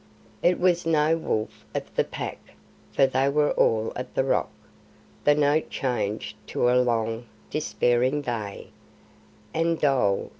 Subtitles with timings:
[0.41, 2.39] It was no wolf of the Pack,
[2.91, 4.49] for they were all at the Rock.
[5.25, 8.69] The note changed to a long, despairing bay;
[9.53, 10.29] and "Dhole!"